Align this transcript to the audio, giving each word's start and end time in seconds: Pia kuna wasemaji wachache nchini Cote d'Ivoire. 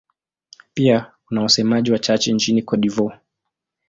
Pia 0.73 1.11
kuna 1.25 1.41
wasemaji 1.41 1.91
wachache 1.91 2.33
nchini 2.33 2.61
Cote 2.61 2.81
d'Ivoire. 2.81 3.19